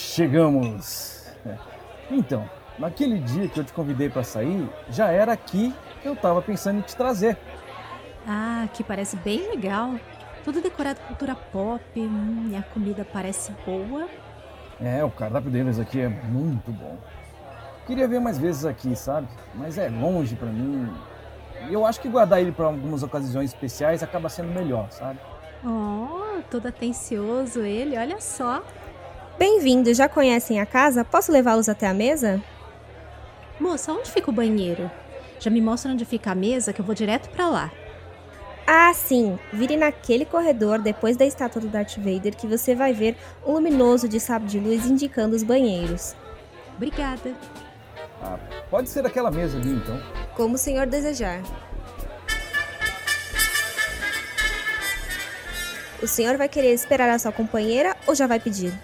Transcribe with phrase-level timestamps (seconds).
[0.00, 1.26] Chegamos!
[1.46, 1.56] É.
[2.10, 2.48] Então,
[2.78, 6.78] naquele dia que eu te convidei para sair, já era aqui que eu tava pensando
[6.78, 7.36] em te trazer.
[8.26, 9.94] Ah, que parece bem legal.
[10.44, 14.08] Tudo decorado com cultura pop, hum, e a comida parece boa.
[14.80, 16.96] É, o cardápio deles aqui é muito bom.
[17.86, 19.28] Queria ver mais vezes aqui, sabe?
[19.54, 20.90] Mas é longe para mim.
[21.68, 25.18] E eu acho que guardar ele para algumas ocasiões especiais acaba sendo melhor, sabe?
[25.64, 28.62] Oh, todo atencioso ele, olha só.
[29.40, 31.02] Bem-vindos, já conhecem a casa?
[31.02, 32.44] Posso levá-los até a mesa?
[33.58, 34.90] Moça, onde fica o banheiro?
[35.38, 37.72] Já me mostra onde fica a mesa que eu vou direto pra lá.
[38.66, 39.38] Ah, sim!
[39.50, 44.06] Vire naquele corredor depois da estátua do Darth Vader que você vai ver um luminoso
[44.06, 46.14] de sábio de luz indicando os banheiros.
[46.76, 47.32] Obrigada.
[48.22, 48.38] Ah,
[48.70, 49.98] pode ser aquela mesa ali, então.
[50.36, 51.40] Como o senhor desejar.
[56.02, 58.78] O senhor vai querer esperar a sua companheira ou já vai pedir?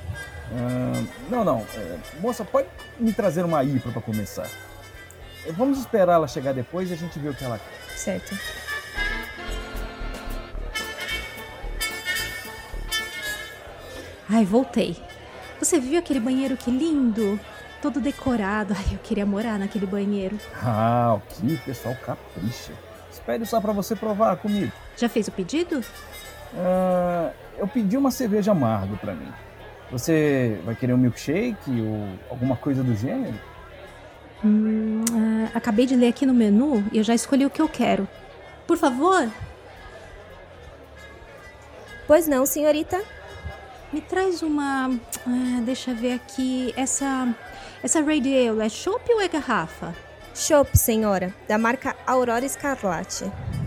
[1.31, 1.67] Não, não.
[1.75, 2.69] É, moça, pode
[2.99, 4.49] me trazer uma IPA para começar.
[5.45, 7.97] É, Vamos esperar ela chegar depois e a gente vê o que ela quer.
[7.97, 8.37] Certo.
[14.29, 14.97] Ai, voltei.
[15.59, 17.39] Você viu aquele banheiro que lindo?
[17.81, 18.75] Todo decorado.
[18.77, 20.39] Ai, eu queria morar naquele banheiro.
[20.63, 22.73] Ah, o pessoal capricha.
[23.11, 24.73] Espere só para você provar a comida.
[24.97, 25.83] Já fez o pedido?
[26.57, 29.33] Ah, eu pedi uma cerveja amargo para mim.
[29.91, 33.39] Você vai querer um milkshake ou alguma coisa do gênero?
[34.45, 37.69] Hum, ah, acabei de ler aqui no menu e eu já escolhi o que eu
[37.69, 38.07] quero.
[38.67, 39.29] Por favor,
[42.07, 43.03] Pois não, senhorita?
[43.93, 44.91] me traz uma.
[45.27, 46.73] ah, deixa eu ver aqui.
[46.77, 47.35] Essa.
[47.83, 49.95] Essa Ale é chopp ou é garrafa?
[50.35, 53.25] Chopp, senhora, da marca Aurora Escarlate.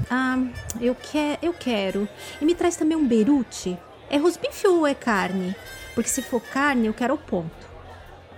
[0.10, 0.38] Ah,
[0.80, 2.08] eu, que, eu quero.
[2.40, 3.78] E me traz também um berute.
[4.10, 5.56] É rosbife ou é carne?
[5.94, 7.70] Porque se for carne, eu quero o ponto.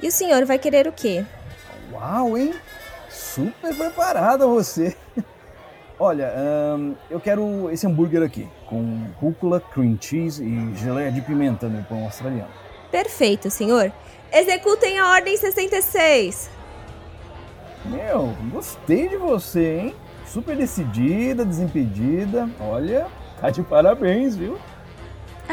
[0.02, 1.26] E o senhor vai querer o quê?
[1.92, 2.54] Uau, hein?
[3.10, 4.96] Super preparada você.
[6.00, 11.68] Olha, ahn, eu quero esse hambúrguer aqui, com rúcula, cream cheese e geleia de pimenta
[11.68, 12.50] no pão australiano.
[12.90, 13.92] Perfeito, senhor.
[14.34, 16.50] Executem a ordem 66.
[17.86, 19.96] Meu, gostei de você, hein?
[20.26, 22.50] Super decidida, desimpedida.
[22.60, 23.08] Olha,
[23.40, 24.58] tá de parabéns, viu?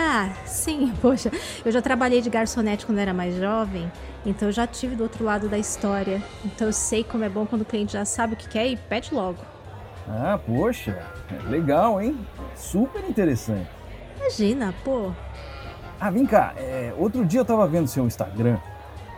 [0.01, 1.29] Ah, sim, poxa.
[1.65, 3.91] Eu já trabalhei de garçonete quando era mais jovem,
[4.25, 6.23] então eu já tive do outro lado da história.
[6.45, 8.77] Então eu sei como é bom quando o cliente já sabe o que quer e
[8.77, 9.41] pede logo.
[10.09, 11.03] Ah, poxa,
[11.49, 12.17] legal, hein?
[12.55, 13.69] Super interessante.
[14.17, 15.11] Imagina, pô.
[16.01, 18.57] Ah, vem cá, é, outro dia eu tava vendo seu Instagram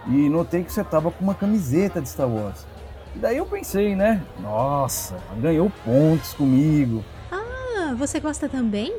[0.07, 2.67] e notei que você tava com uma camiseta de Star Wars.
[3.15, 4.23] E daí eu pensei, né?
[4.41, 7.05] Nossa, ganhou pontos comigo.
[7.31, 8.97] Ah, você gosta também?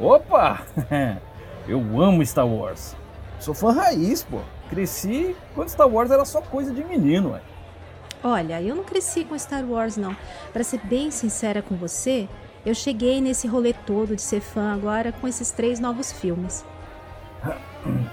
[0.00, 0.62] Opa!
[1.66, 2.96] Eu amo Star Wars.
[3.38, 4.40] Sou fã raiz, pô.
[4.70, 7.40] Cresci quando Star Wars era só coisa de menino, ué.
[8.22, 10.16] Olha, eu não cresci com Star Wars, não.
[10.52, 12.28] Pra ser bem sincera com você,
[12.66, 16.64] eu cheguei nesse rolê todo de ser fã agora com esses três novos filmes.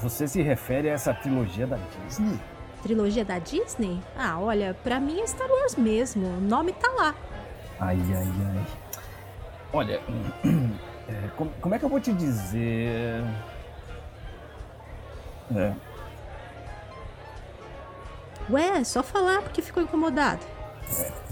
[0.00, 2.40] Você se refere a essa trilogia da Disney?
[2.82, 4.00] Trilogia da Disney?
[4.16, 6.26] Ah, olha, pra mim é Star Wars mesmo.
[6.26, 7.14] O nome tá lá.
[7.78, 8.66] Ai, ai, ai.
[9.72, 10.00] Olha,
[11.10, 13.24] é, como, como é que eu vou te dizer?
[15.54, 15.72] É,
[18.48, 20.40] Ué, só falar porque ficou incomodado.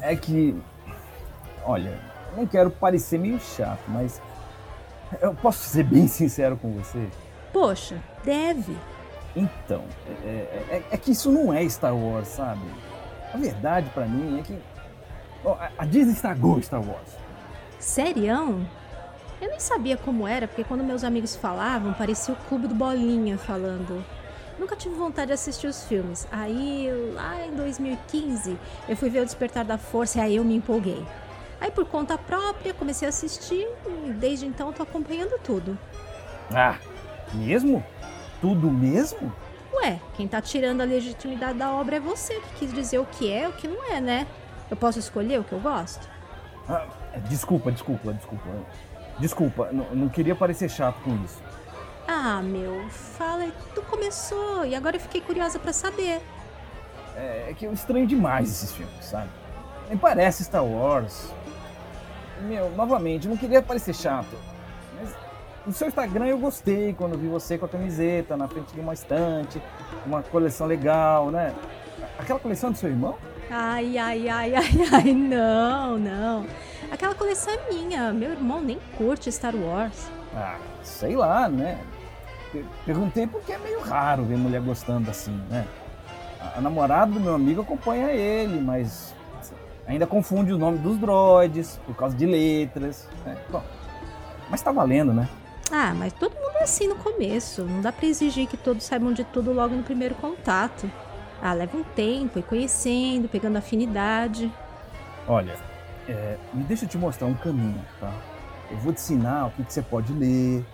[0.00, 0.56] é que.
[1.64, 1.98] Olha,
[2.36, 4.20] não quero parecer meio chato, mas.
[5.20, 7.08] Eu posso ser bem sincero com você?
[7.52, 8.76] Poxa, deve.
[9.34, 9.84] Então,
[10.24, 10.28] é,
[10.70, 12.60] é- é que isso não é Star Wars, sabe?
[13.32, 14.58] A verdade pra mim é que
[15.44, 17.08] ó, a Disney estragou Star Wars.
[17.78, 18.66] Serião?
[19.40, 23.38] Eu nem sabia como era, porque quando meus amigos falavam, parecia o clube do Bolinha
[23.38, 24.04] falando.
[24.58, 26.26] Nunca tive vontade de assistir os filmes.
[26.32, 28.58] Aí, lá em 2015,
[28.88, 31.04] eu fui ver O Despertar da Força e aí eu me empolguei.
[31.60, 33.68] Aí, por conta própria, comecei a assistir
[34.04, 35.78] e desde então tô acompanhando tudo.
[36.52, 36.76] Ah,
[37.32, 37.84] mesmo?
[38.40, 39.32] Tudo mesmo?
[39.72, 43.30] Ué, quem tá tirando a legitimidade da obra é você, que quis dizer o que
[43.30, 44.26] é e o que não é, né?
[44.68, 46.08] Eu posso escolher o que eu gosto?
[46.68, 46.86] Ah,
[47.28, 48.44] desculpa, desculpa, desculpa.
[49.18, 51.42] Desculpa, não, não queria parecer chato com isso.
[52.06, 56.22] Ah, meu, fala, tudo começou e agora eu fiquei curiosa pra saber.
[57.16, 59.28] É, é que eu estranho demais esses filmes, sabe?
[59.88, 61.32] Nem parece Star Wars.
[62.42, 64.36] Meu, novamente, não queria parecer chato.
[64.98, 65.14] Mas
[65.66, 68.94] no seu Instagram eu gostei quando vi você com a camiseta na frente de uma
[68.94, 69.60] estante,
[70.06, 71.52] uma coleção legal, né?
[72.18, 73.18] Aquela coleção do seu irmão?
[73.50, 76.46] Ai, ai, ai, ai, ai, não, não.
[76.90, 78.12] Aquela coleção é minha.
[78.12, 80.10] Meu irmão nem curte Star Wars.
[80.34, 81.78] Ah, sei lá, né?
[82.52, 85.66] Per- Perguntei porque é meio raro ver mulher gostando assim, né?
[86.56, 89.14] A- namorada do meu amigo acompanha ele, mas
[89.86, 93.08] ainda confunde o nome dos droids por causa de letras.
[93.24, 93.36] Né?
[93.50, 93.62] Bom,
[94.48, 95.28] mas tá valendo, né?
[95.70, 97.62] Ah, mas todo mundo é assim no começo.
[97.64, 100.90] Não dá pra exigir que todos saibam de tudo logo no primeiro contato.
[101.42, 104.50] Ah, leva um tempo, ir conhecendo, pegando afinidade.
[105.26, 105.54] Olha,
[106.08, 108.12] é, me deixa eu te mostrar um caminho, tá?
[108.70, 110.64] Eu vou te ensinar o que, que você pode ler.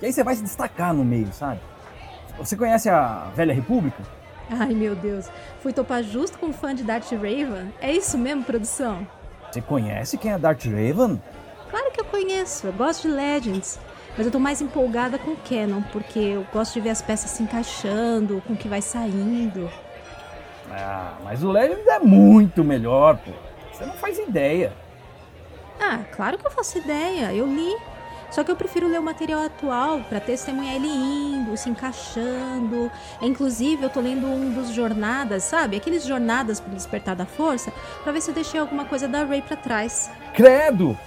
[0.00, 1.60] E aí você vai se destacar no meio, sabe?
[2.38, 4.02] Você conhece a Velha República?
[4.50, 5.28] Ai, meu Deus.
[5.60, 7.72] Fui topar justo com um fã de Darth Raven?
[7.80, 9.06] É isso mesmo, produção?
[9.50, 11.20] Você conhece quem é Darth Raven?
[11.70, 13.78] Claro que eu conheço, eu gosto de Legends.
[14.16, 17.30] Mas eu tô mais empolgada com o Canon, porque eu gosto de ver as peças
[17.30, 19.70] se encaixando, com o que vai saindo.
[20.70, 23.30] Ah, mas o Legends é muito melhor, pô.
[23.78, 24.72] Você não faz ideia.
[25.80, 27.76] Ah, claro que eu faço ideia, eu li.
[28.28, 32.90] Só que eu prefiro ler o material atual pra testemunhar ele indo, se encaixando.
[33.22, 35.76] É, Inclusive, eu tô lendo um dos jornadas, sabe?
[35.76, 37.72] Aqueles jornadas pro despertar da força,
[38.02, 40.10] pra ver se eu deixei alguma coisa da Ray pra trás.
[40.34, 40.98] Credo!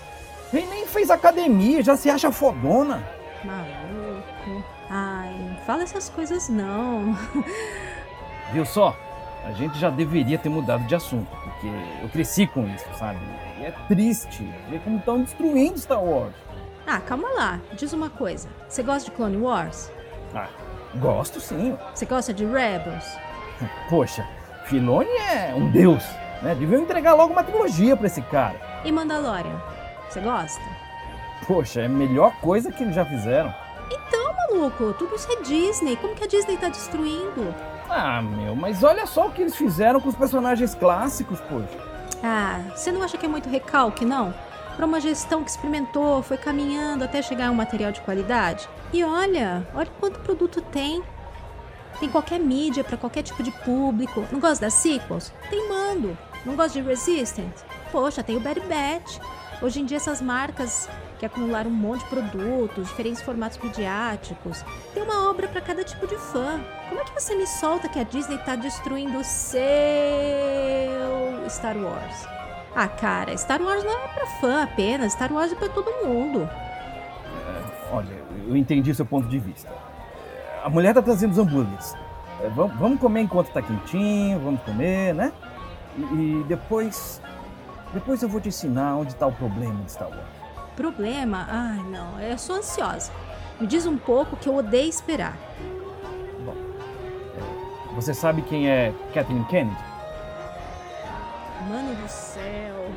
[0.53, 3.03] Ele nem fez academia, já se acha fodona.
[3.43, 4.63] Maluco.
[4.89, 7.17] Ai, não fala essas coisas não.
[8.51, 8.95] Viu só?
[9.45, 11.29] A gente já deveria ter mudado de assunto,
[11.61, 11.67] porque
[12.01, 13.19] eu cresci com isso, sabe?
[13.59, 16.33] E é triste ver como estão destruindo Star Wars.
[16.87, 17.59] Ah, calma lá.
[17.73, 18.49] Diz uma coisa.
[18.67, 19.91] Você gosta de Clone Wars?
[20.33, 20.49] Ah,
[20.95, 21.77] gosto sim.
[21.93, 23.05] Você gosta de Rebels?
[23.89, 24.27] Poxa,
[24.65, 26.03] Filoni é um deus,
[26.41, 26.55] né?
[26.55, 28.59] Deviam entregar logo uma trilogia pra esse cara.
[28.83, 29.61] E Mandalorian?
[30.09, 30.61] Você gosta?
[31.45, 33.53] Poxa, é a melhor coisa que eles já fizeram.
[33.91, 35.95] Então, maluco, tudo isso é Disney.
[35.95, 37.53] Como que a Disney tá destruindo?
[37.93, 41.77] Ah, meu, mas olha só o que eles fizeram com os personagens clássicos, poxa.
[42.23, 44.33] Ah, você não acha que é muito recalque, não?
[44.77, 48.69] Pra uma gestão que experimentou, foi caminhando até chegar a um material de qualidade?
[48.93, 51.03] E olha, olha quanto produto tem.
[51.99, 54.25] Tem qualquer mídia pra qualquer tipo de público.
[54.31, 55.33] Não gosta das sequels?
[55.49, 56.17] Tem Mando.
[56.45, 57.53] Não gosta de Resistant?
[57.91, 59.19] Poxa, tem o Bad Batch.
[59.61, 60.89] Hoje em dia essas marcas
[61.21, 66.07] que acumularam um monte de produtos, diferentes formatos midiáticos, tem uma obra pra cada tipo
[66.07, 66.59] de fã.
[66.89, 69.61] Como é que você me solta que a Disney tá destruindo o seu
[71.47, 72.27] Star Wars?
[72.75, 76.49] Ah, cara, Star Wars não é pra fã apenas, Star Wars é pra todo mundo.
[77.91, 78.15] Olha,
[78.47, 79.71] eu entendi seu ponto de vista.
[80.63, 81.93] A mulher tá trazendo os hambúrgueres.
[82.39, 85.31] É, vamos, vamos comer enquanto tá quentinho, vamos comer, né?
[85.95, 87.21] E, e depois.
[87.93, 90.40] Depois eu vou te ensinar onde tá o problema de Star Wars.
[90.75, 91.45] Problema?
[91.49, 93.11] Ai, não, eu sou ansiosa.
[93.59, 95.37] Me diz um pouco que eu odeio esperar.
[97.95, 99.77] Você sabe quem é Kathleen Kennedy?
[101.67, 102.89] Mano do céu.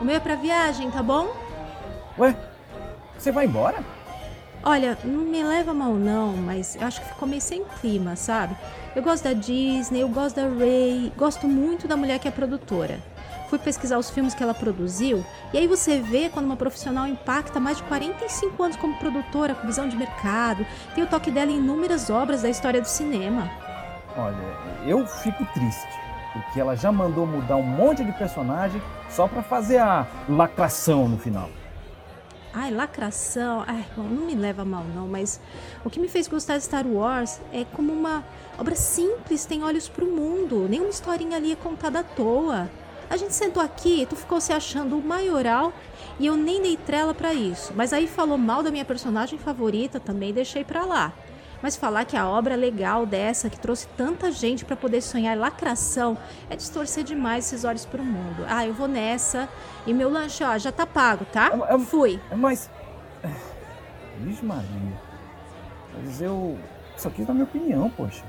[0.00, 1.34] O meu é pra viagem, tá bom?
[2.18, 2.34] Ué,
[3.18, 3.84] você vai embora?
[4.62, 8.56] Olha, não me leva mal não, mas eu acho que ficou meio sem clima, sabe?
[8.94, 12.98] Eu gosto da Disney, eu gosto da Ray, gosto muito da mulher que é produtora.
[13.50, 17.58] Fui pesquisar os filmes que ela produziu, e aí você vê quando uma profissional impacta
[17.58, 20.64] mais de 45 anos como produtora, com visão de mercado,
[20.94, 23.50] tem o toque dela em inúmeras obras da história do cinema.
[24.16, 24.36] Olha,
[24.86, 25.98] eu fico triste,
[26.32, 31.18] porque ela já mandou mudar um monte de personagem só pra fazer a lacração no
[31.18, 31.50] final.
[32.54, 33.64] Ai, lacração.
[33.66, 35.40] Ai, bom, não me leva mal não, mas
[35.84, 38.22] o que me fez gostar de Star Wars é como uma
[38.56, 40.68] obra simples, tem olhos pro mundo.
[40.68, 42.70] Nenhuma historinha ali é contada à toa.
[43.10, 45.72] A gente sentou aqui, tu ficou se achando o maioral
[46.18, 47.72] e eu nem dei trela pra isso.
[47.74, 51.12] Mas aí falou mal da minha personagem favorita, também deixei pra lá.
[51.62, 56.16] Mas falar que a obra legal dessa, que trouxe tanta gente pra poder sonhar lacração,
[56.48, 58.46] é distorcer demais esses olhos pro mundo.
[58.48, 59.46] Ah, eu vou nessa.
[59.86, 61.50] E meu lanche, ó, já tá pago, tá?
[61.68, 62.18] É- é- Fui.
[62.30, 62.70] É, Mas.
[64.20, 64.64] Vixe, Maria.
[66.02, 66.56] Mas eu.
[66.96, 68.24] Só quis dar minha opinião, poxa.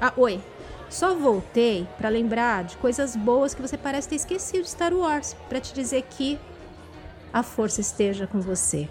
[0.00, 0.40] Ah, oi.
[0.90, 5.36] Só voltei pra lembrar de coisas boas que você parece ter esquecido de Star Wars,
[5.48, 6.38] Pra te dizer que
[7.32, 8.88] a força esteja com você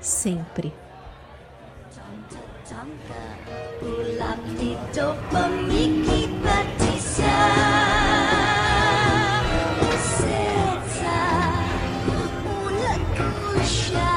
[0.00, 0.72] sempre.
[13.54, 14.07] Kusha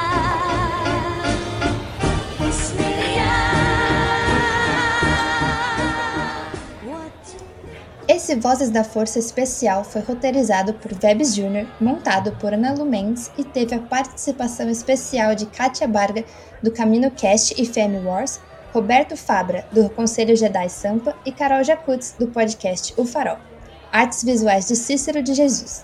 [8.31, 13.29] Esse Vozes da Força especial foi roteirizado por Vebs Jr., montado por Ana Lu Mendes
[13.37, 16.23] e teve a participação especial de Kátia Barga,
[16.63, 18.39] do Camino Cast e Fame Wars,
[18.71, 23.37] Roberto Fabra, do Conselho Jedi Sampa e Carol Jacutz, do podcast O Farol.
[23.91, 25.83] Artes visuais de Cícero de Jesus.